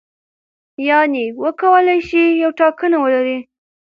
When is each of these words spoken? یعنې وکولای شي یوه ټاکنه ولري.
یعنې 0.89 1.23
وکولای 1.43 1.99
شي 2.07 2.23
یوه 2.41 2.55
ټاکنه 2.59 2.97
ولري. 3.03 3.37